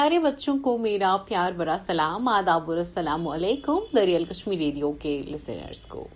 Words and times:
پیارے 0.00 0.18
بچوں 0.18 0.56
کو 0.58 0.76
میرا 0.78 1.16
پیار 1.28 1.52
برا 1.52 1.76
سلام، 1.86 2.28
آداب 2.28 2.68
السلام 2.70 3.28
علیکم، 3.28 3.78
دریال 3.96 4.24
کشمیر 4.24 4.58
ریڈیو 4.58 4.92
کے 4.92 5.22
لسنرز 5.26 5.84
کو۔ 5.86 6.06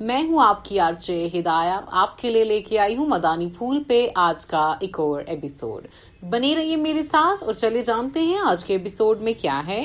میں 0.00 0.22
ہوں 0.22 0.42
آپ 0.44 0.64
کی 0.64 0.80
آرچے 0.80 1.28
ہدایہ، 1.34 1.80
آپ 1.90 2.18
کے 2.18 2.30
لیے 2.30 2.44
لے 2.44 2.60
کے 2.62 2.78
آئی 2.78 2.96
ہوں 2.96 3.06
مدانی 3.06 3.48
پھول 3.58 3.82
پہ 3.84 4.06
آج 4.14 4.46
کا 4.46 4.62
ایک 4.80 5.00
اور 5.00 5.22
ایپیسوڈ 5.26 5.86
بنے 6.30 6.54
رہیے 6.56 6.76
میرے 6.76 7.02
ساتھ 7.02 7.44
اور 7.44 7.52
چلے 7.54 7.82
جانتے 7.82 8.20
ہیں 8.20 8.38
آج 8.44 8.64
کے 8.64 8.74
ایپیسوڈ 8.74 9.22
میں 9.22 9.32
کیا 9.32 9.60
ہے۔ 9.66 9.80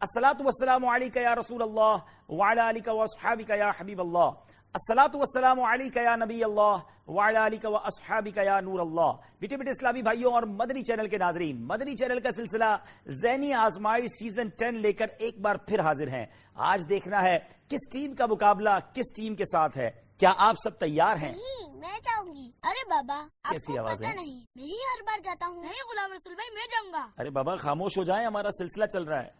السلاۃ 0.00 0.40
والسلام 0.40 0.88
علیکہ 0.88 1.18
یا 1.18 1.34
رسول 1.34 1.62
اللہ، 1.62 1.96
وعلی 2.28 2.68
علیکہ 2.70 2.90
واصحابکہ 2.90 3.58
یا 3.58 3.70
حبیب 3.80 4.00
اللہ۔ 4.00 4.30
السلاۃ 4.74 5.14
والسلام 5.14 5.60
علیکہ 5.60 5.98
یا 5.98 6.16
نبی 6.16 6.44
اللہ 6.44 6.76
وعلی 7.08 7.36
علیکہ 7.36 7.68
واصحابکہ 7.68 8.40
یا 8.40 8.60
نور 8.60 8.78
اللہ۔ 8.78 9.12
بیٹے 9.40 9.56
بیٹے 9.56 9.70
اسلامی 9.70 10.02
بھائیوں 10.02 10.32
اور 10.32 10.42
مدنی 10.42 10.82
چینل 10.84 11.08
کے 11.08 11.18
ناظرین 11.18 11.66
مدنی 11.66 11.96
چینل 11.96 12.20
کا 12.20 12.32
سلسلہ 12.32 12.76
ذہنی 13.22 13.52
آزمائی 13.52 14.06
سیزن 14.06 14.48
ٹین 14.48 14.74
لے 14.74 14.92
کر 14.92 15.06
ایک 15.18 15.38
بار 15.40 15.56
پھر 15.56 15.80
حاضر 15.80 16.08
ہیں۔ 16.08 16.26
آج 16.54 16.88
دیکھنا 16.88 17.22
ہے 17.22 17.38
کس 17.68 17.88
ٹیم 17.92 18.14
کا 18.14 18.26
مقابلہ 18.26 18.70
کس 18.94 19.12
ٹیم 19.16 19.34
کے 19.34 19.44
ساتھ 19.44 19.78
ہے۔ 19.78 19.90
کیا 20.18 20.32
آپ 20.36 20.54
سب 20.64 20.78
تیار 20.78 21.16
ہیں؟ 21.16 21.32
نہیں 21.32 21.76
میں 21.78 21.98
جاؤں 22.04 22.34
گی 22.34 22.50
ارے 22.62 22.88
بابا 22.88 23.26
آپ 23.42 23.52
کیسی 23.52 23.72
کو 23.72 23.88
ہے؟ 23.88 24.14
نہیں 24.14 24.40
میں 24.56 24.64
ہی 24.64 24.78
ہر 24.92 25.02
بار 25.02 25.18
جاتا 25.24 25.46
ہوں۔ 25.46 25.60
نہیں 25.60 25.82
غلام 25.92 26.12
رسول 26.12 26.34
بھائی 26.34 26.54
میں 26.54 26.66
جاؤں 26.70 26.92
گا۔ 26.92 27.06
ارے 27.18 27.30
بابا 27.30 27.56
خاموش 27.56 27.98
ہو 27.98 28.04
جائیں 28.04 28.26
ہمارا 28.26 28.50
سلسلہ 28.50 28.86
چل 28.86 29.02
رہا 29.02 29.22
ہے۔ 29.22 29.30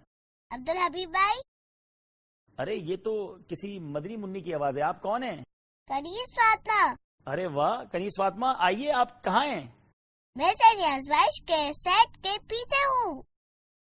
عبد 0.50 0.68
الحبیب 0.68 1.10
بھائی 1.10 1.40
ارے 2.58 2.74
یہ 2.74 2.96
تو 2.96 3.36
کسی 3.48 3.78
مدنی 3.78 4.16
منی 4.16 4.40
کی 4.40 4.54
آواز 4.54 4.76
ہے۔ 4.78 4.82
آپ 4.82 5.02
کون 5.02 5.22
ہیں؟ 5.22 5.36
کریس 5.86 6.34
فاطمہ۔ 6.34 6.94
ارے 7.30 7.46
واہ 7.46 7.84
کنیس 7.84 8.12
فاطمہ 8.18 8.46
آئیے 8.58 8.92
آپ 8.92 9.24
کہاں 9.24 9.44
ہیں؟ 9.46 9.66
میں 10.36 10.50
سیری 10.50 10.84
آزمائش 10.84 11.42
کے 11.46 11.72
سیٹ 11.72 12.16
کے 12.24 12.38
پیچھے 12.48 12.86
ہوں۔ 12.86 13.22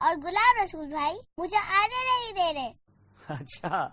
اور 0.00 0.17
غلام 0.17 0.64
رسول 0.64 0.86
بھائی 0.86 1.14
مجھے 1.39 1.56
آنے 1.56 2.05
نہیں 2.05 2.33
دے 2.33 2.61
رہے۔ 2.61 2.72
اچھا 3.28 3.89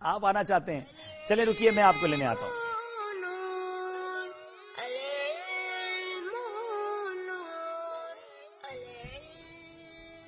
آپ 0.00 0.26
آنا 0.26 0.44
چاہتے 0.44 0.76
ہیں۔ 0.76 0.84
چلے 1.28 1.44
رکیے 1.44 1.70
میں 1.70 1.82
آپ 1.82 1.94
کو 2.00 2.06
لینے 2.06 2.24
آتا 2.24 2.42
ہوں۔ 2.42 2.70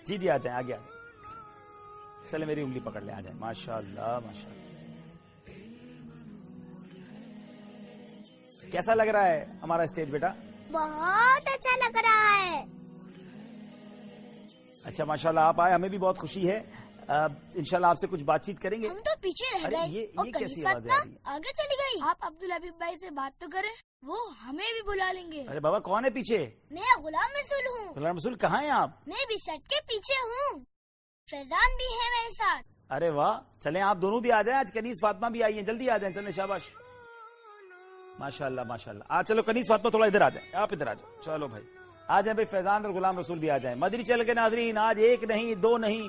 جی 0.06 0.18
جی 0.18 0.30
آ 0.30 0.36
جائیں 0.36 0.58
آگے 0.58 0.74
آ 0.74 0.76
جائیں 0.76 1.01
چلے 2.32 2.44
میری 2.44 2.62
انگلی 2.62 2.80
پکڑ 2.80 3.00
لیں 3.00 3.14
آ 3.14 3.20
جائیں 3.20 3.38
ماشاء 3.38 3.76
اللہ 3.76 4.18
ماشاء 4.26 4.50
اللہ 4.50 4.62
کیسا 8.70 8.94
لگ 8.94 9.02
رہا 9.02 9.26
ہے 9.26 9.46
ہمارا 9.62 9.82
اسٹیج 9.82 10.10
بیٹا؟ 10.10 10.28
بہت 10.70 11.48
اچھا 11.48 11.76
لگ 11.76 11.98
رہا 11.98 12.46
ہے۔ 12.46 12.64
اچھا 14.84 15.04
ماشاء 15.04 15.28
اللہ 15.28 15.40
آپ 15.40 15.60
آئے 15.60 15.74
ہمیں 15.74 15.88
بھی 15.88 15.98
بہت 15.98 16.18
خوشی 16.18 16.50
ہے۔ 16.50 16.60
انشاءاللہ 17.54 17.86
آپ 17.86 17.98
سے 18.00 18.06
کچھ 18.06 18.24
بات 18.24 18.46
چیت 18.46 18.60
کریں 18.60 18.82
گے۔ 18.82 18.88
ہم 18.88 18.94
تو 18.94 19.10
پیچھے 19.20 19.58
رہ 19.58 19.70
گئے۔ 19.70 19.88
یہ- 19.88 20.24
کیسی 20.24 20.54
کلیفت 20.54 20.66
آوازیں 20.66 20.88
نا 20.88 20.96
آ 20.96 21.04
رہی 21.04 21.10
ہیں؟ 21.10 21.18
آگے 21.24 21.52
چلی 21.52 21.76
گئی۔ 21.78 22.08
آپ 22.10 22.16
عبد 22.20 22.42
الحبیب 22.42 22.74
بھائی 22.78 22.96
سے 22.96 23.10
بات 23.10 23.40
تو 23.40 23.46
کریں 23.52 23.70
وہ 24.02 24.16
ہمیں 24.42 24.72
بھی 24.72 24.82
بلا 24.82 25.12
لیں 25.12 25.32
گے۔ 25.32 25.44
ارے 25.48 25.60
بابا 25.60 25.78
کون 25.78 26.04
ہے 26.04 26.10
پیچھے؟ 26.10 26.50
میں 26.70 27.02
غلام 27.02 27.30
رسول 27.40 27.78
ہوں۔ 27.78 27.94
غلام 27.94 28.16
رسول 28.16 28.34
کہاں 28.34 28.62
ہیں 28.62 28.70
آپ؟ 28.70 28.90
میں 29.06 29.26
بھی 29.28 29.36
سیٹ 29.36 29.68
کے 29.68 29.76
پیچھے 29.86 30.14
ہوں۔ 30.22 30.71
فیضان 31.32 31.76
بھی 31.76 31.84
ہے 31.84 32.10
میرے 32.10 32.30
ساتھ۔ 32.30 32.92
ارے 32.92 33.10
واہ، 33.10 33.60
چلیں 33.60 33.82
آپ 33.82 33.96
دونوں 34.02 34.20
بھی 34.20 34.32
آ 34.32 34.42
جائیں، 34.42 34.58
آج 34.58 34.72
کنیز 34.72 34.96
فاطمہ 35.02 35.26
بھی 35.26 35.42
آئی 35.42 35.54
ہیں۔ 35.54 35.62
جلدی 35.62 35.90
آ 35.90 35.96
جائیں، 35.96 36.14
چلیں 36.14 36.32
شاباش۔ 36.32 36.62
ماشاء 38.18 38.46
اللہ 38.46 38.60
ماشاء 38.68 38.92
اللہ 38.92 39.04
آج 39.08 39.28
چلو 39.28 39.42
کنیز 39.42 39.64
فاطمہ 39.68 39.90
تھوڑا 39.90 40.06
ادھر 40.06 40.20
آ 40.20 40.28
جائیں۔ 40.28 40.56
آپ 40.56 40.68
ادھر 40.72 40.86
آ 40.86 40.94
جائیں۔ 40.94 41.22
چلو 41.22 41.46
بھائی۔ 41.46 41.64
آ 42.08 42.20
جائیں 42.20 42.34
بھائی، 42.34 42.46
فیضان 42.46 42.84
اور 42.84 42.94
غلام 42.94 43.18
رسول 43.18 43.38
بھی 43.38 43.50
آ 43.50 43.58
جائیں۔ 43.58 43.76
مدری 43.78 44.04
چل 44.04 44.24
کے 44.24 44.34
ناظرین، 44.34 44.78
آج 44.78 44.98
ایک 44.98 45.24
نہیں، 45.24 45.54
دو 45.54 45.78
نہیں، 45.78 46.08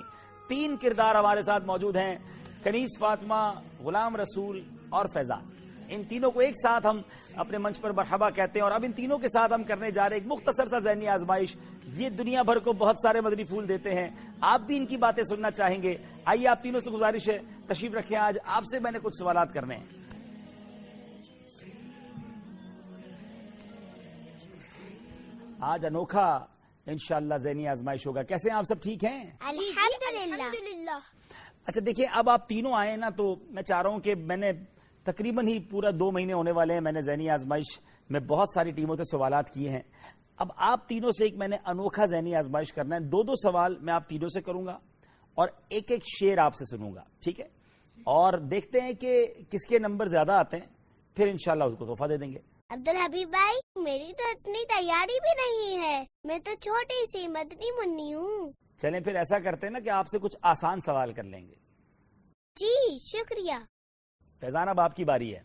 تین 0.50 0.78
کردار 0.78 1.16
ہمارے 1.16 1.42
ساتھ 1.42 1.64
موجود 1.66 1.96
ہیں۔ 1.96 2.16
کنیز 2.64 2.90
فاطمہ، 3.00 3.54
غلام 3.80 4.16
رسول 4.16 4.64
اور 4.90 5.06
فیضان۔ 5.14 5.53
ان 5.96 6.04
تینوں 6.04 6.32
کو 6.32 6.40
ایک 6.40 6.56
ساتھ 6.62 6.88
ہم 6.88 7.02
اپنے 7.36 7.58
منچ 7.58 7.82
پر 7.82 7.92
مرحبا 7.92 8.30
کہتے 8.30 8.60
ہیں 8.60 8.64
اور 8.64 8.72
اب 8.72 8.84
ان 8.84 8.92
تینوں 8.92 9.18
کے 9.18 9.28
ساتھ 9.28 9.54
ہم 9.54 9.64
کرنے 9.64 9.92
جا 9.92 10.10
رہے 10.10 10.18
ہیں 10.18 10.24
ایک 10.24 10.32
مختصر 10.32 10.66
سا 10.66 10.80
ذہنی 10.80 11.08
آزمائش۔ 11.08 11.56
یہ 11.94 12.10
دنیا 12.10 12.42
بھر 12.42 12.60
کو 12.60 12.74
بہت 12.74 12.96
سارے 13.04 13.22
مدنی 13.22 13.44
پھول 13.44 13.68
دیتے 13.68 13.94
ہیں۔ 13.94 14.10
آپ 14.42 14.60
بھی 14.60 14.78
ان 14.78 14.86
کی 14.86 14.98
باتیں 14.98 15.24
سننا 15.24 15.52
چاہیں 15.52 15.84
گے۔ 15.84 15.96
آئیے 16.26 16.48
آپ 16.48 16.62
تینوں 16.64 16.80
سے 16.80 16.92
گزارش 16.92 17.30
ہے 17.30 17.40
تشریف 17.68 17.94
رکھیں۔ 17.94 18.18
آج 18.18 18.38
آپ 18.46 18.64
سے 18.72 18.80
میں 18.80 18.92
نے 18.92 19.00
کچھ 19.04 19.16
سوالات 19.20 19.54
کرنے 19.54 19.76
ہیں۔ 19.76 19.86
آج 25.60 25.86
انوکھا 25.86 26.46
انشاءاللہ 26.88 27.36
ذہنی 27.36 27.68
آزمائش 27.68 28.08
ہوگا۔ 28.08 28.24
کیسے 28.24 28.50
ہیں 28.50 28.58
آپ 28.58 28.64
سب 28.68 28.84
ٹھیک 28.84 29.04
ہیں؟ 29.04 29.24
الحمدللہ۔ 29.40 31.00
اچھا 31.66 31.82
دیکھیے 31.86 32.06
اب 32.14 32.30
آپ 32.30 32.48
تینوں 32.48 32.74
آئے 32.74 32.96
نا 32.96 33.10
تو 33.10 33.36
میں 33.50 33.64
چاہ 33.64 33.82
رہا 33.82 33.90
ہوں 33.90 34.00
کہ 34.00 34.16
میں 34.16 34.38
نے 34.38 34.52
تقریباً 35.04 35.48
ہی 35.48 35.60
پورا 35.60 35.90
دو 36.00 36.12
مہینے 36.12 36.34
ہونے 36.34 36.52
والے 36.52 36.74
ہیں 36.74 36.82
میں 36.82 36.92
نے 36.92 37.02
ذہنی 37.02 37.30
آزمائش 37.30 37.80
میں 38.10 38.20
بہت 38.20 38.50
ساری 38.54 38.72
ٹیموں 38.72 38.96
سے 38.96 39.04
سوالات 39.04 39.50
کیے 39.50 39.70
ہیں۔ 39.70 39.82
اب 40.38 40.48
آپ 40.58 40.88
تینوں 40.88 41.12
سے 41.12 41.24
ایک 41.24 41.36
میں 41.36 41.48
نے 41.48 41.58
انوکھا 41.66 42.06
ذہنی 42.06 42.36
آزمائش 42.36 42.74
کرنا 42.74 42.96
ہے۔ 42.96 43.02
دو 43.02 43.24
دو 43.24 43.36
سوال 43.36 43.78
میں 43.80 43.94
آپ 43.94 44.10
تینوں 44.10 44.28
سے 44.28 44.42
کروں 44.42 44.66
گا 44.66 44.80
اور 45.34 45.48
ایک 45.70 45.92
ایک 45.92 46.04
شعر 46.20 46.38
آپ 46.38 46.56
سے 46.56 46.66
سنوں 46.66 46.96
گا 46.96 47.04
ٹھیک 47.20 47.40
ہے؟ 47.40 47.46
اور 47.98 48.34
دیکھتے 48.34 48.82
ہیں 48.82 48.94
کہ 48.94 49.34
کس 49.50 49.66
کے 49.66 49.80
نمبر 49.80 50.06
زیادہ 50.06 50.32
آتے 50.32 50.58
ہیں 50.58 50.68
پھر 51.16 51.28
انشاءاللہ 51.28 51.64
اس 51.64 51.78
کو 51.78 51.86
تحفہ 51.86 52.08
دے 52.08 52.18
دیں 52.18 52.32
گے۔ 52.32 52.40
عبد 52.70 52.88
الحبیب 52.88 53.30
بھائی 53.30 53.84
میری 53.84 54.14
تو 54.14 54.24
اتنی 54.32 54.66
تیاری 54.66 55.20
بھی 55.20 55.34
نہیں 55.34 55.84
ہے۔ 55.84 56.04
میں 56.24 56.40
تو 56.40 56.52
چھوٹی 56.62 57.06
سی 57.06 57.28
مدنی 57.28 57.72
منی 57.72 58.14
ہوں۔ 58.14 58.52
چلیں 58.82 59.00
پھر 59.00 59.16
ایسا 59.16 59.40
کرتے 59.40 59.68
ہیں 59.68 59.74
نا 59.74 59.80
کہ 59.80 59.90
آپ 59.90 60.08
سے 60.08 60.20
کچھ 60.20 60.38
آسان 60.42 60.80
سوال 60.80 61.14
کر 61.14 61.24
لیں 61.24 61.48
گے۔ 61.48 61.56
جی 62.56 62.98
شکریہ۔ 63.00 63.73
فیضان 64.44 64.70
اب 64.70 64.80
آپ 64.80 64.96
کی 64.96 65.06
باری 65.06 65.36
ہے۔ 65.36 65.42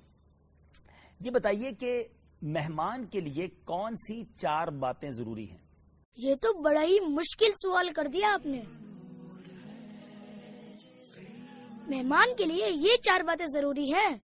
یہ 1.20 1.30
بتائیے 1.30 1.72
کہ 1.72 2.04
مہمان 2.42 3.06
کے 3.06 3.20
لیے 3.20 3.48
کون 3.48 3.96
سی 3.96 4.24
چار 4.24 4.68
باتیں 4.68 5.10
ضروری 5.10 5.50
ہیں؟ 5.50 5.58
یہ 6.16 6.34
تو 6.34 6.52
بڑا 6.52 6.82
ہی 6.82 7.00
مشکل 7.00 7.52
سوال 7.62 7.92
کر 7.92 8.06
دیا 8.06 8.34
آپ 8.34 8.46
نے۔ 8.46 8.62
مہمان 11.86 12.36
کے 12.36 12.44
لیے 12.44 12.70
یہ 12.70 12.96
چار 13.02 13.20
باتیں 13.20 13.46
ضروری 13.46 13.94
ہیں۔ 13.94 14.16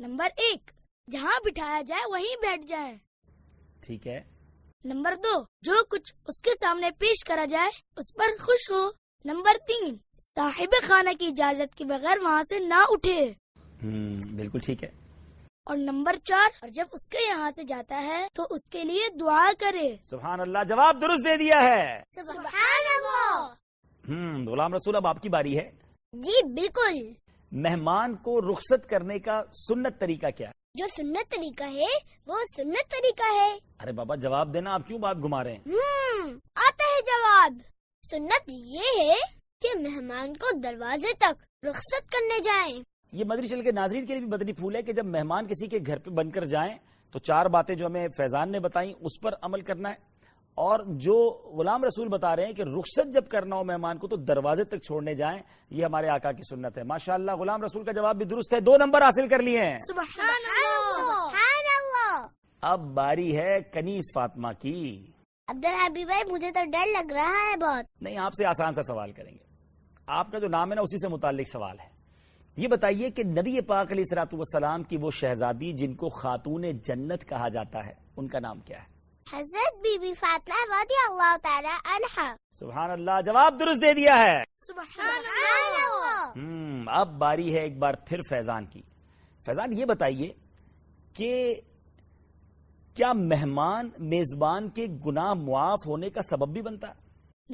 نمبر 0.00 0.28
ایک 0.36 0.70
جہاں 1.12 1.40
بٹھایا 1.44 1.82
جائے 1.82 2.10
وہیں 2.10 2.36
بیٹھ 2.42 2.66
جائے۔ 2.66 2.96
ٹھیک 3.80 4.06
ہے۔ 4.06 4.20
نمبر 4.84 5.14
دو 5.16 5.44
جو 5.60 5.72
کچھ 5.90 6.14
اس 6.28 6.40
کے 6.42 6.50
سامنے 6.60 6.90
پیش 6.90 7.24
کرا 7.24 7.44
جائے 7.44 7.68
اس 7.96 8.14
پر 8.14 8.26
خوش 8.40 8.70
ہو۔ 8.70 8.90
نمبر 9.24 9.52
تین 9.66 9.96
صاحب 10.18 10.86
خانہ 10.86 11.10
کی 11.18 11.26
اجازت 11.26 11.74
کے 11.74 11.84
بغیر 11.84 12.18
وہاں 12.18 12.42
سے 12.48 12.58
نہ 12.58 12.84
اٹھے۔ 12.88 13.32
بالکل 13.84 14.58
ٹھیک 14.58 14.84
ہے۔ 14.84 14.88
اور 15.66 15.76
نمبر 15.76 16.16
چار 16.24 16.48
اور 16.62 16.68
جب 16.68 16.84
اس 16.92 17.08
کے 17.08 17.18
یہاں 17.28 17.50
سے 17.50 17.62
جاتا 17.62 18.02
ہے 18.04 18.26
تو 18.34 18.42
اس 18.50 18.68
کے 18.68 18.84
لیے 18.84 19.08
دعا 19.20 19.50
کرے۔ 19.58 19.96
سبحان 20.04 20.40
اللہ 20.40 20.58
جواب 20.68 21.00
درست 21.00 21.24
دے 21.24 21.36
دیا 21.36 21.62
ہے۔ 21.62 22.02
سبحان 22.14 22.84
اللہ۔ 22.96 23.54
غلام 24.50 24.74
رسول 24.74 24.96
اب 24.96 25.06
آپ 25.06 25.22
کی 25.22 25.28
باری 25.28 25.58
ہے۔ 25.58 25.70
جی 26.12 26.52
بالکل۔ 26.52 27.12
مہمان 27.52 28.16
کو 28.16 28.52
رخصت 28.52 28.88
کرنے 28.88 29.18
کا 29.18 29.40
سنت 29.68 30.00
طریقہ 30.00 30.26
کیا 30.30 30.48
ہے؟ 30.48 30.52
جو 30.74 30.86
سنت 30.96 31.30
طریقہ 31.30 31.64
ہے 31.64 31.98
وہ 32.26 32.38
سنت 32.56 32.90
طریقہ 32.90 33.34
ہے۔ 33.34 33.58
ارے 33.80 33.92
بابا 33.92 34.14
جواب 34.14 34.54
دینا 34.54 34.74
آپ 34.74 34.86
کیوں 34.86 34.98
بات 34.98 35.16
گھما 35.16 35.44
رہے 35.44 35.52
ہیں؟ 35.52 35.60
آتا 36.54 36.84
ہے 36.84 37.02
جواب۔ 37.02 37.52
سنت 38.10 38.48
یہ 38.48 39.00
ہے 39.00 39.14
کہ 39.62 39.68
مہمان 39.78 40.36
کو 40.36 40.60
دروازے 40.60 41.12
تک 41.12 41.66
رخصت 41.68 42.10
کرنے 42.12 42.40
جائیں۔ 42.40 42.91
یہ 43.12 43.24
مدری 43.24 43.48
چل 43.48 43.62
کے 43.62 43.72
ناظرین 43.72 44.06
کے 44.06 44.12
لیے 44.12 44.22
بھی 44.22 44.30
بدنی 44.30 44.52
پھول 44.52 44.76
ہے 44.76 44.82
کہ 44.82 44.92
جب 44.92 45.06
مہمان 45.06 45.46
کسی 45.46 45.66
کے 45.66 45.78
گھر 45.86 45.98
پہ 45.98 46.10
بن 46.10 46.30
کر 46.30 46.44
جائیں 46.44 46.76
تو 47.10 47.18
چار 47.18 47.46
باتیں 47.46 47.74
جو 47.74 47.86
ہمیں 47.86 48.08
فیضان 48.08 48.52
نے 48.52 48.60
بتائیں 48.60 48.92
اس 49.00 49.20
پر 49.20 49.34
عمل 49.42 49.60
کرنا 49.60 49.90
ہے۔ 49.90 49.94
اور 50.54 50.80
جو 50.86 51.42
غلام 51.58 51.84
رسول 51.84 52.08
بتا 52.08 52.36
رہے 52.36 52.46
ہیں 52.46 52.52
کہ 52.52 52.62
رخصت 52.62 53.14
جب 53.14 53.28
کرنا 53.28 53.56
ہو 53.56 53.64
مہمان 53.64 53.98
کو 53.98 54.08
تو 54.08 54.16
دروازے 54.16 54.64
تک 54.64 54.82
چھوڑنے 54.82 55.14
جائیں 55.14 55.38
یہ 55.70 55.84
ہمارے 55.84 56.08
آقا 56.08 56.32
کی 56.32 56.42
سنت 56.50 56.78
ہے۔ 56.78 56.82
ماشاءاللہ 56.82 57.32
غلام 57.32 57.62
رسول 57.62 57.84
کا 57.84 57.92
جواب 57.92 58.16
بھی 58.16 58.24
درست 58.24 58.54
ہے۔ 58.54 58.60
دو 58.60 58.76
نمبر 58.76 59.02
حاصل 59.02 59.28
کر 59.28 59.42
لیے 59.42 59.64
ہیں۔ 59.64 59.78
سبحان 59.78 60.28
اللہ! 61.76 62.26
اب 62.62 62.80
باری 62.80 63.36
ہے 63.38 63.60
کنیز 63.72 64.02
فاطمہ 64.14 64.48
کی۔ 64.58 65.06
عبد 65.48 65.64
الحبیب 65.64 66.06
بھائی 66.06 66.32
مجھے 66.32 66.50
تو 66.50 66.60
ڈر 66.64 66.86
لگ 66.86 67.12
رہا 67.12 67.50
ہے 67.50 67.56
بہت۔ 67.56 68.02
نہیں 68.02 68.18
آپ 68.18 68.32
سے 68.32 68.46
آسان 68.46 68.74
سا 68.74 68.82
سوال 68.82 69.12
کریں 69.12 69.32
گے۔ 69.32 69.44
آپ 70.06 70.32
کا 70.32 70.38
جو 70.38 70.48
نام 70.48 70.70
ہے 70.70 70.74
نا 70.74 70.80
اسی 70.80 70.98
سے 70.98 71.08
متعلق 71.08 71.48
سوال 71.52 71.80
ہے۔ 71.80 72.01
یہ 72.56 72.68
بتائیے 72.68 73.10
کہ 73.10 73.24
نبی 73.24 73.60
پاک 73.60 73.92
علیہ 73.92 74.04
سلاۃ 74.04 74.32
والسلام 74.32 74.82
کی 74.82 74.96
وہ 74.96 75.10
شہزادی 75.10 75.72
جن 75.72 75.94
کو 75.94 76.08
خاتون 76.08 76.64
جنت 76.84 77.28
کہا 77.28 77.48
جاتا 77.48 77.86
ہے 77.86 77.92
ان 78.16 78.28
کا 78.28 78.38
نام 78.38 78.60
کیا 78.60 78.78
ہے؟ 78.78 78.90
حضرت 79.26 79.76
بی 79.82 79.98
بی 79.98 80.14
فاطمہ 80.14 80.80
رضی 80.80 80.94
اللہ 81.10 81.36
تعالی 81.42 81.68
عنہ 81.68 82.34
سبحان 82.50 82.90
اللہ 82.90 83.20
جواب 83.24 83.60
درست 83.60 83.82
دے 83.82 83.94
دیا 83.94 84.18
ہے۔ 84.18 84.42
سبحان 84.58 85.16
اللہ۔ 85.16 86.32
ہم 86.36 86.88
اب 86.88 87.18
باری 87.18 87.54
ہے 87.54 87.60
ایک 87.60 87.78
بار 87.78 87.94
پھر 87.94 88.22
فیضان 88.28 88.66
کی۔ 88.66 88.82
فیضان 89.46 89.72
یہ 89.72 89.84
بتائیے 89.84 90.32
کہ 91.14 91.60
کیا 92.94 93.12
مہمان 93.12 93.90
میزبان 93.98 94.68
کے 94.68 94.86
گناہ 95.06 95.34
معاف 95.34 95.86
ہونے 95.86 96.10
کا 96.10 96.22
سبب 96.22 96.48
بھی 96.48 96.62
بنتا؟ 96.62 96.88
ہے 96.88 97.01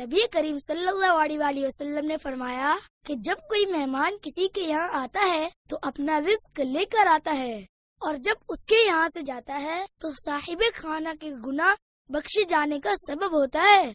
نبی 0.00 0.26
کریم 0.32 0.58
صلی 0.58 0.88
اللہ 0.88 1.12
علیہ 1.12 1.38
وآلہ 1.38 1.66
وسلم 1.66 2.06
نے 2.06 2.16
فرمایا 2.22 2.76
کہ 3.06 3.14
جب 3.14 3.34
کوئی 3.34 3.66
مہمان 3.66 4.12
کسی 4.22 4.48
کے 4.48 4.60
یہاں 4.60 4.88
آتا 4.92 5.34
ہے 5.34 5.48
تو 5.68 5.78
اپنا 5.82 6.20
رزق 6.20 6.60
لے 6.60 6.84
کر 6.84 7.06
آتا 7.06 7.38
ہے 7.38 7.56
اور 8.00 8.14
جب 8.14 8.34
اس 8.48 8.66
کے 8.66 8.74
یہاں 8.86 9.08
سے 9.08 9.22
جاتا 9.22 9.62
ہے 9.62 9.84
تو 10.00 10.08
صاحب 10.10 10.62
خانہ 10.74 11.08
کے 11.20 11.30
گناہ 11.46 11.74
بخشے 12.08 12.44
جانے 12.44 12.80
کا 12.80 12.90
سبب 12.96 13.32
ہوتا 13.32 13.62
ہے۔ 13.62 13.92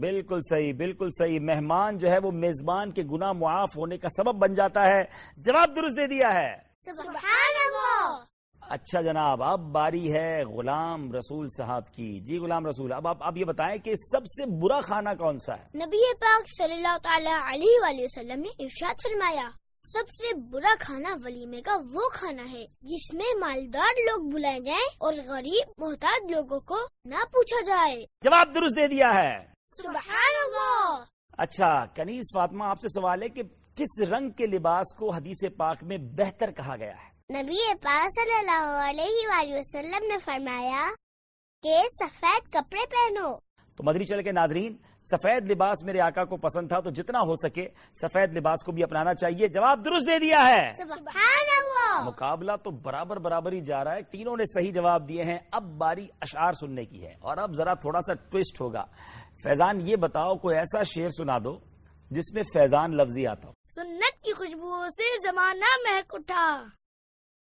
بالکل 0.00 0.40
صحیح 0.50 0.72
بالکل 0.72 1.08
صحیح۔ 1.18 1.40
مہمان 1.40 1.98
جو 1.98 2.10
ہے 2.10 2.18
وہ 2.18 2.30
میزبان 2.30 2.90
کے 2.90 3.02
گناہ 3.02 3.32
معاف 3.32 3.76
ہونے 3.76 3.98
کا 3.98 4.08
سبب 4.08 4.34
بن 4.34 4.54
جاتا 4.54 4.86
ہے۔ 4.86 5.04
جواب 5.36 5.76
درست 5.76 5.96
دے 5.96 6.06
دیا 6.06 6.34
ہے۔ 6.34 6.66
سبحان 6.80 7.45
اچھا 8.68 9.00
جناب 9.00 9.42
اب 9.42 9.60
باری 9.60 10.12
ہے 10.12 10.44
غلام 10.44 11.12
رسول 11.12 11.48
صاحب 11.48 11.92
کی۔ 11.92 12.20
جی 12.20 12.38
غلام 12.38 12.66
رسول 12.66 12.92
اب 12.92 13.08
آپ 13.08 13.16
اب 13.20 13.36
یہ 13.36 13.44
بتائیں 13.44 13.78
کہ 13.78 13.94
سب 13.96 14.26
سے 14.26 14.46
برا 14.46 14.80
کھانا 14.80 15.14
کون 15.14 15.38
سا 15.38 15.54
ہے؟ 15.54 15.64
نبی 15.74 16.14
پاک 16.20 16.42
صلی 16.58 16.74
اللہ 16.74 16.96
تعالی 17.02 17.54
علیہ 17.54 17.80
وآلہ 17.82 18.02
وسلم 18.02 18.40
نے 18.40 18.48
ارشاد 18.58 18.94
فرمایا 18.94 19.48
سب 19.84 20.08
سے 20.08 20.34
برا 20.34 20.74
کھانا 20.80 21.16
ولیمے 21.24 21.62
کا 21.62 21.76
وہ 21.92 22.08
کھانا 22.12 22.42
ہے 22.52 22.66
جس 22.82 23.14
میں 23.14 23.34
مالدار 23.38 24.00
لوگ 24.00 24.30
بلائے 24.32 24.60
جائیں 24.60 24.86
اور 24.98 25.14
غریب 25.28 25.70
محتاج 25.78 26.32
لوگوں 26.32 26.60
کو 26.60 26.76
نہ 27.04 27.24
پوچھا 27.32 27.64
جائے۔ 27.64 28.04
جواب 28.24 28.54
درست 28.54 28.76
دے 28.76 28.88
دیا 28.88 29.14
ہے۔ 29.14 29.38
سبحان 29.68 30.34
اللہ 30.44 31.04
اچھا 31.38 31.86
کنیز 31.94 32.24
فاطمہ 32.34 32.64
آپ 32.64 32.80
سے 32.80 32.88
سوال 32.88 33.22
ہے 33.22 33.28
کہ 33.28 33.42
کس 33.74 33.98
رنگ 34.02 34.30
کے 34.30 34.46
لباس 34.46 34.94
کو 34.94 35.10
حدیث 35.10 35.44
پاک 35.56 35.82
میں 35.82 35.98
بہتر 35.98 36.50
کہا 36.50 36.76
گیا 36.76 36.94
ہے؟ 37.04 37.15
نبی 37.32 37.74
پاک 37.82 38.10
صلی 38.14 38.38
اللہ 38.38 38.80
علیہ 38.88 39.28
وآلہ 39.28 39.54
وسلم 39.54 40.06
نے 40.06 40.18
فرمایا 40.18 40.90
کہ 41.62 41.76
سفید 42.00 42.52
کپڑے 42.52 42.86
پہنو۔ 42.86 43.38
تو 43.76 43.84
مدری 43.84 44.04
چل 44.04 44.22
کے 44.22 44.32
ناظرین 44.32 44.76
سفید 45.10 45.50
لباس 45.50 45.82
میرے 45.82 46.00
آقا 46.00 46.24
کو 46.24 46.36
پسند 46.36 46.68
تھا 46.68 46.80
تو 46.80 46.90
جتنا 46.90 47.20
ہو 47.20 47.34
سکے 47.34 47.68
سفید 48.02 48.36
لباس 48.36 48.64
کو 48.64 48.72
بھی 48.72 48.82
اپنانا 48.82 49.14
چاہیے۔ 49.14 49.48
جواب 49.48 49.84
درست 49.84 50.06
دے 50.06 50.18
دیا 50.18 50.44
ہے۔ 50.48 50.72
سبحان 50.76 51.48
اللہ 51.58 52.04
مقابلہ 52.06 52.52
تو 52.64 52.70
برابر 52.70 53.16
برابر 53.16 53.52
ہی 53.52 53.60
جا 53.60 53.84
رہا 53.84 53.94
ہے۔ 53.94 54.02
تینوں 54.02 54.36
نے 54.36 54.44
صحیح 54.54 54.72
جواب 54.72 55.08
دیے 55.08 55.24
ہیں۔ 55.24 55.38
اب 55.52 55.62
باری 55.62 56.06
اشعار 56.20 56.52
سننے 56.52 56.84
کی 56.84 57.06
ہے۔ 57.06 57.14
اور 57.20 57.36
اب 57.36 57.54
ذرا 57.54 57.74
تھوڑا 57.74 58.00
سا 58.00 58.14
ٹوسٹ 58.14 58.60
ہوگا۔ 58.60 58.84
فیضان 59.42 59.80
یہ 59.80 59.96
بتاؤ 59.96 60.34
کوئی 60.34 60.56
ایسا 60.56 60.82
شعر 60.82 61.10
سنا 61.10 61.38
دو 61.44 61.58
جس 62.10 62.32
میں 62.34 62.42
فیضان 62.42 62.96
لفظی 62.96 63.26
آتا 63.26 63.48
ہو۔ 63.48 63.52
سنت 63.68 64.24
کی 64.24 64.32
خوشبو 64.32 64.88
سے 64.90 65.30
زمانہ 65.30 65.76
مہک 65.88 66.14
اٹھا۔ 66.14 66.64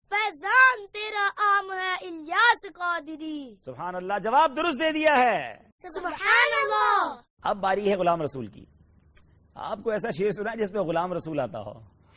فیضان 0.09 0.87
تیرا 0.91 1.29
عام 1.37 1.71
ہے 1.71 1.93
الیاس 1.93 2.73
قادری۔ 2.73 3.55
سبحان 3.65 3.95
اللہ 3.95 4.13
جواب 4.23 4.57
درست 4.57 4.79
دے 4.79 4.91
دیا 4.91 5.17
ہے۔ 5.17 5.57
سبحان 5.93 6.51
اللہ 6.63 7.21
اب 7.43 7.57
باری 7.57 7.91
ہے 7.91 7.95
غلام 7.95 8.21
رسول 8.21 8.47
کی۔ 8.47 8.65
آپ 9.55 9.77
کو 9.83 9.91
ایسا 9.91 10.09
شعر 10.11 10.31
سنا 10.31 10.55
جس 10.55 10.71
میں 10.71 10.81
غلام 10.81 11.13
رسول 11.13 11.39
آتا 11.39 11.59
ہو۔ 11.59 11.73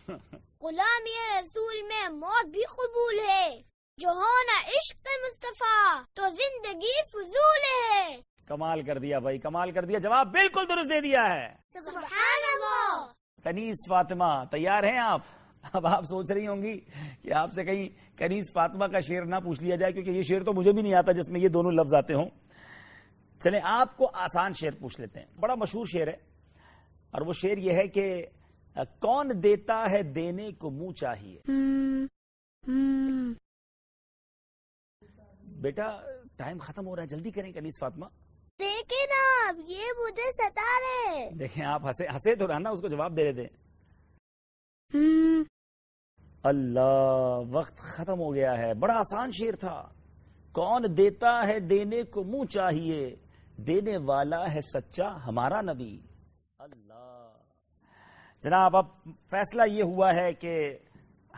غلامی 0.61 1.17
رسول 1.41 1.83
میں 1.83 2.09
موت 2.09 2.47
بھی 2.47 2.63
قبول 2.63 3.19
ہے۔ 3.29 3.63
جو 3.97 4.09
ہونا 4.09 4.61
عشق 4.61 4.97
مصطفیٰ 4.97 6.05
تو 6.15 6.23
زندگی 6.29 7.03
فضول 7.13 7.63
ہے۔ 7.65 8.21
کمال 8.47 8.83
کر 8.83 8.99
دیا 8.99 9.19
بھائی 9.19 9.39
کمال 9.39 9.73
کر 9.73 9.85
دیا۔ 9.85 9.99
جواب 9.99 10.33
بالکل 10.33 10.69
درست 10.69 10.91
دے 10.91 11.01
دیا 11.01 11.29
ہے۔ 11.29 11.55
سبحان 11.85 12.43
اللہ 12.55 13.07
کنیز 13.45 13.75
فاطمہ 13.89 14.45
تیار 14.51 14.83
ہیں 14.83 14.99
آپ؟ 14.99 15.21
اب 15.63 15.87
آپ 15.87 16.05
سوچ 16.05 16.31
رہی 16.31 16.47
ہوں 16.47 16.63
گی 16.63 16.81
کہ 17.23 17.33
آپ 17.33 17.53
سے 17.53 17.65
کہیں 17.65 17.89
کنیز 18.19 18.45
فاطمہ 18.55 18.87
کا 18.87 19.01
شعر 19.01 19.25
نہ 19.25 19.37
پوچھ 19.37 19.63
لیا 19.63 19.77
جائے 19.77 19.93
کیونکہ 19.93 20.11
یہ 20.11 20.23
شعر 20.23 20.45
تو 20.45 20.53
مجھے 20.53 20.73
بھی 20.73 20.83
نہیں 20.83 20.95
آتا 20.95 21.13
جس 21.13 21.29
میں 21.29 21.41
یہ 21.41 21.49
دونوں 21.49 21.73
لفظ 21.73 21.95
آتے 21.95 22.15
ہوں۔ 22.15 22.31
چلیں 23.41 23.61
آپ 23.65 23.97
کو 23.97 24.11
آسان 24.15 24.53
شعر 24.53 24.71
پوچھ 24.81 25.01
لیتے 25.01 25.21
ہیں۔ 25.21 25.27
بڑا 25.41 25.55
مشہور 25.55 25.85
شعر 25.85 26.07
ہے 26.07 26.17
اور 27.11 27.21
وہ 27.21 27.33
شعر 27.33 27.59
یہ 27.59 27.73
ہے 27.73 27.89
کہ 27.89 28.27
کون 29.01 29.31
دیتا 29.43 29.85
ہے 29.91 30.03
دینے 30.03 30.53
کو 30.53 30.71
منہ 30.71 30.93
چاہیے؟ 30.93 31.41
بیٹا 35.61 35.87
ٹائم 36.37 36.59
ختم 36.59 36.87
ہو 36.87 36.97
رہا 36.97 37.03
ہے 37.03 37.09
جلدی 37.09 37.31
کریں 37.31 37.53
کنیز 37.53 37.79
فاطمہ۔ 37.81 38.07
دیکھیں 38.59 39.07
نا 39.07 39.53
یہ 39.69 39.85
مجھے 39.99 40.33
ستا 40.33 40.71
رہے 40.81 41.31
دیکھیں 41.31 41.65
آپ 41.65 41.87
ہنسے 41.87 42.07
ہنسے 42.07 42.35
تو 42.35 42.47
رہنا 42.47 42.71
اس 42.71 42.81
کو 42.81 42.89
جواب 42.89 43.17
دے 43.17 43.25
رہے 43.25 43.33
تھے۔ 43.33 43.47
اللہ، 46.49 47.41
وقت 47.51 47.77
ختم 47.77 48.21
ہو 48.21 48.35
گیا 48.35 48.59
ہے۔ 48.59 48.75
بڑا 48.75 48.95
آسان 48.95 49.33
شیر 49.33 49.57
تھا۔ 49.57 49.89
کون 50.53 50.85
دیتا 50.97 51.47
ہے 51.47 51.61
دینے 51.61 52.03
کو 52.03 52.25
منہ 52.25 52.45
چاہیے؟ 52.45 53.17
دینے 53.57 53.97
والا 53.97 54.55
ہے 54.55 54.61
سچا 54.61 55.27
ہمارا 55.27 55.61
نبی۔ 55.61 56.01
اللہ۔ 56.59 57.29
جناب، 58.43 58.77
اب 58.77 58.87
فیصلہ 59.05 59.63
یہ 59.67 59.83
ہوا 59.83 60.15
ہے 60.15 60.33
کہ 60.33 60.79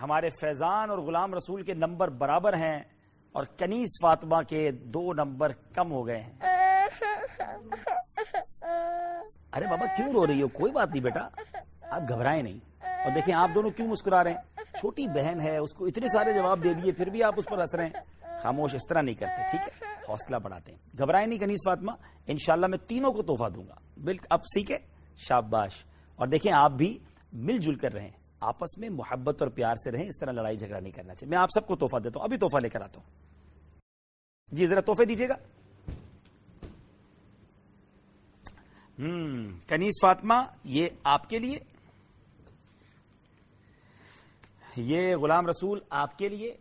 ہمارے 0.03 0.31
فیضان 0.31 0.91
اور 0.91 0.99
غلام 0.99 1.35
رسول 1.35 1.63
کے 1.63 1.75
نمبر 1.75 2.09
برابر 2.09 2.55
ہیں 2.55 2.83
اور 3.33 3.45
کنیز 3.45 3.89
فاطمہ 4.03 4.43
کے 4.49 4.71
دو 4.71 5.13
نمبر 5.13 5.53
کم 5.75 5.93
ہو 5.93 6.07
گئے 6.07 6.21
ہیں۔ 6.21 6.39
ارے 9.53 9.65
بابا، 9.65 9.87
کیوں 9.97 10.13
رو 10.13 10.27
رہی 10.27 10.43
ہو؟ 10.43 10.49
کوئی 10.49 10.73
بات 10.73 10.89
نہیں 10.91 11.03
بیٹا۔ 11.03 11.29
آپ 11.83 12.03
گھبرائیں 12.09 12.43
نہیں۔ 12.43 12.59
اور 12.81 13.11
دیکھیں، 13.15 13.35
آپ 13.35 13.51
دونوں 13.55 13.71
کیوں 13.71 13.89
مسکرا 13.89 14.25
رہے 14.25 14.31
ہیں؟ 14.31 14.60
چھوٹی 14.79 15.07
بہن 15.07 15.41
ہے، 15.41 15.57
اس 15.59 15.73
کو 15.73 15.87
اتنے 15.87 16.09
سارے 16.09 16.33
جواب 16.33 16.65
دے 16.65 16.75
دیے، 16.75 16.93
پھر 16.93 17.07
بھی 17.07 17.23
آپ 17.23 17.35
اس 17.37 17.45
پر 17.45 17.59
ہنس 17.59 17.75
رہے 17.75 17.87
ہیں۔ 17.87 17.93
خاموش 18.43 18.75
اس 18.75 18.87
طرح 18.89 19.01
نہیں 19.01 19.15
کرتے، 19.15 19.43
ٹھیک 19.51 19.69
ہے؟ 19.69 19.89
حوصلہ 20.09 20.37
بڑھاتے 20.37 20.73
ہیں۔ 20.73 20.79
گھبرائے 20.99 21.27
نہیں 21.27 21.39
کنیز 21.39 21.59
فاطمہ، 21.65 21.93
انشاءاللہ 22.27 22.67
میں 22.67 22.79
تینوں 22.79 23.13
کو 23.13 23.23
تحفہ 23.23 23.51
دوں 23.51 23.69
گا۔ 23.69 23.75
بالکل 24.05 24.27
اب 24.31 24.41
سیکھے 24.43 24.79
شاباش۔ 25.17 25.85
اور 26.17 26.27
دیکھیں، 26.27 26.53
آپ 26.53 26.71
بھی 26.71 26.99
مل 27.33 27.59
جل 27.59 27.75
کر 27.75 27.93
رہیں، 27.93 28.11
آپس 28.41 28.79
میں 28.79 28.89
محبت 28.89 29.43
اور 29.43 29.51
پیار 29.51 29.75
سے 29.75 29.91
رہیں، 29.91 30.07
اس 30.07 30.19
طرح 30.21 30.33
لڑائی 30.33 30.57
جھگڑا 30.57 30.81
نہیں 30.81 30.93
کرنا 30.93 31.15
چاہیے۔ 31.15 31.31
میں 31.31 31.39
آپ 31.39 31.49
سب 31.55 31.67
کو 31.67 31.77
تحفہ 31.77 31.99
دیتا 31.99 32.21
ہوں، 32.21 32.25
ابھی 32.25 32.37
تحفہ 32.37 32.59
لے 32.63 32.69
کر 32.69 32.83
آتا 32.83 33.01
ہوں۔ 33.01 33.11
جی 34.53 34.67
ذرا 34.67 34.81
تحفے 34.81 35.05
دیجیے 35.05 35.29
گا۔ 35.29 35.35
ہوں 38.99 39.49
کنیز 39.69 39.93
فاطمہ، 40.03 40.35
یہ 40.65 40.89
آپ 41.05 41.29
کے 41.29 41.39
لیے۔ 41.39 41.59
یہ 44.77 45.17
غلام 45.17 45.47
رسول 45.47 45.81
آپ 45.91 46.19
کے 46.19 46.29
لیے 46.29 46.57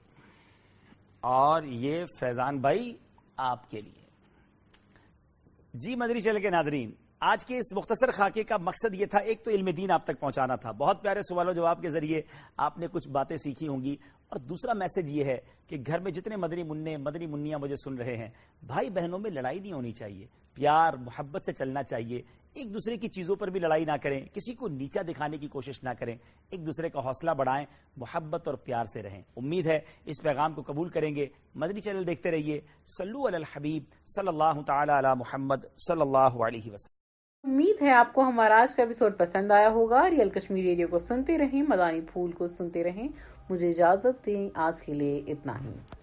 اور 1.20 1.64
یہ 1.64 2.06
فیضان 2.20 2.58
بھائی 2.60 2.98
آپ 3.38 3.72
کے 3.72 3.82
لیے۔ 3.82 4.00
جی 5.74 5.96
مدری 5.96 6.22
چل 6.22 6.42
کے 6.42 6.50
ناظرین، 6.50 6.92
آج 7.20 7.46
کے 7.46 7.58
اس 7.58 7.74
مختصر 7.74 8.12
خاکے 8.12 8.44
کا 8.44 8.58
مقصد 8.58 8.94
یہ 8.94 9.06
تھا، 9.06 9.18
ایک 9.18 9.44
تو 9.44 9.52
علم 9.52 9.66
دین 9.66 9.92
آپ 9.92 10.04
تک 10.04 10.20
پہنچانا 10.20 10.56
تھا۔ 10.56 10.72
بہت 10.72 11.02
پیارے 11.02 11.22
سوال 11.22 11.50
و 11.50 11.54
جواب 11.54 11.82
کے 11.82 11.90
ذریعے 11.90 12.22
آپ 12.58 12.78
نے 12.78 12.88
کچھ 12.92 13.10
باتیں 13.10 13.38
سیکھی 13.38 13.68
ہوں 13.68 13.82
گی۔ 13.82 13.96
اور 14.30 14.40
دوسرا 14.40 14.74
میسج 14.74 15.12
یہ 15.12 15.24
ہے 15.24 15.38
کہ 15.68 15.78
گھر 15.88 16.00
میں 16.00 16.12
جتنے 16.12 16.36
مدنی 16.36 16.64
منع 16.64 16.98
مدنی 16.98 17.26
منیاں 17.26 17.60
مجھے 17.60 17.76
سن 17.76 17.96
رہے 17.96 18.18
ہیں، 18.18 18.30
بھائی 18.66 18.90
بہنوں 18.90 19.20
میں 19.20 19.32
لڑائی 19.32 19.60
نہیں 19.60 19.74
ہونی 19.74 19.92
چاہیے۔ 19.92 20.28
پیار، 20.54 20.94
محبت 20.94 21.42
سے 21.46 21.52
چلنا 21.52 21.84
چاہیے۔ 21.84 22.22
ایک 22.54 22.74
دوسرے 22.74 22.98
کی 22.98 23.08
چیزوں 23.08 23.36
پر 23.36 23.48
بھی 23.48 23.60
لڑائی 23.60 23.86
نہ 23.86 23.92
کریں، 24.02 24.26
کسی 24.34 24.54
کو 24.54 24.68
نیچا 24.68 25.02
دکھانے 25.02 25.38
کی 25.38 25.48
کوشش 25.48 25.84
نہ 25.84 25.90
کریں، 26.00 26.18
ایک 26.50 26.66
دوسرے 26.66 26.90
کا 26.90 27.00
حوصلہ 27.00 27.32
بڑھائیں، 27.32 27.66
محبت 27.98 28.48
اور 28.48 28.56
پیار 28.56 28.86
سے 28.86 29.02
رہیں۔ 29.02 29.22
امید 29.38 29.68
ہے 29.68 29.80
اس 30.06 30.22
پیغام 30.22 30.54
کو 30.54 30.62
قبول 30.62 30.90
کریں 30.90 31.16
گے۔ 31.16 31.28
مدنی 31.56 31.82
چینل 31.82 32.08
دیکھتے 32.08 32.32
رہیے۔ 32.32 32.62
سلو 32.86 33.28
علی 33.28 33.36
الحبیب 33.36 33.84
صلی 34.08 34.28
اللہ 34.28 34.62
تعالی 34.68 34.92
علی 34.92 35.08
محمد 35.18 35.56
صلی 35.78 36.02
اللہ 36.02 36.18
علیہ 36.18 36.72
وسلم۔ 36.74 37.52
امید 37.52 37.82
ہے 37.82 37.92
آپ 37.92 38.14
کو 38.14 38.22
ہمارا 38.22 38.62
آج 38.62 38.76
کا 38.76 38.84
ایپیسوڈ 38.84 39.18
پسند 39.18 39.52
آیا 39.52 39.70
ہوگا۔ 39.70 40.10
ریئل 40.10 40.30
کشمیر 40.30 40.64
ریڈیو 40.64 40.88
کو 40.88 41.00
سنتے 41.00 41.38
رہیں، 41.38 41.62
مدانی 41.62 42.02
پھول 42.02 42.32
کو 42.32 42.48
سنتے 42.48 42.84
رہیں۔ 42.84 43.08
مجھے 43.50 43.70
اجازت 43.70 44.26
دیں 44.26 44.50
آج 44.54 44.82
کے 44.82 44.94
لیے 44.94 45.22
اتنا 45.28 45.54
ہی۔ 45.64 45.99